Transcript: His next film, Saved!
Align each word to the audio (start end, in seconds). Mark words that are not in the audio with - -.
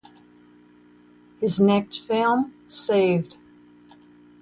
His 1.39 1.59
next 1.59 1.99
film, 1.99 2.55
Saved! 2.65 3.37